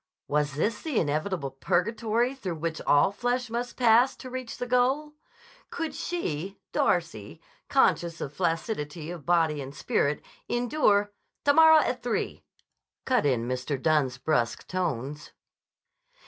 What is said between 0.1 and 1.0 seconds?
Was this the